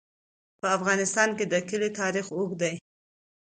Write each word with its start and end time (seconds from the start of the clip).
په 0.59 0.67
افغانستان 0.77 1.29
کې 1.37 1.45
د 1.47 1.55
کلي 1.69 1.89
تاریخ 1.99 2.25
اوږد 2.37 2.57
دی. 2.61 2.73